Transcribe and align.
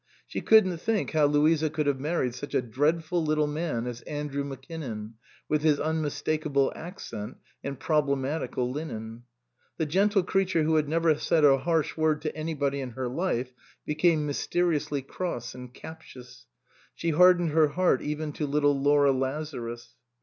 She 0.25 0.41
couldn't 0.41 0.77
think 0.79 1.11
how 1.11 1.25
Louisa 1.27 1.69
281 1.69 1.69
SUPEKSEDED 1.69 1.73
could 1.75 1.85
have 1.85 1.99
married 1.99 2.33
such 2.33 2.55
a 2.55 2.61
dreadful 2.67 3.23
little 3.23 3.45
man 3.45 3.85
as 3.85 4.01
Andrew 4.01 4.43
Mackinnon, 4.43 5.13
with 5.47 5.61
his 5.61 5.79
unmistakable 5.79 6.73
accent 6.75 7.37
and 7.63 7.79
problematical 7.79 8.71
linen. 8.71 9.25
The 9.77 9.85
gentle 9.85 10.23
creature 10.23 10.63
who 10.63 10.77
had 10.77 10.89
never 10.89 11.13
said 11.19 11.45
a 11.45 11.59
harsh 11.59 11.95
word 11.95 12.23
to 12.23 12.35
anybody 12.35 12.81
in 12.81 12.89
her 12.93 13.07
life 13.07 13.53
became 13.85 14.25
mysteriously 14.25 15.03
cross 15.03 15.53
and 15.53 15.71
captious. 15.71 16.47
She 16.95 17.11
hardened 17.11 17.51
her 17.51 17.67
heart 17.67 18.01
even 18.01 18.33
to 18.33 18.47
little 18.47 18.75
Laura 18.81 19.11
Lazarus. 19.11 19.93